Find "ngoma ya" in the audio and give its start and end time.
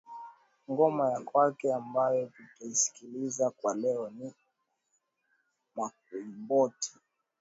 0.71-1.19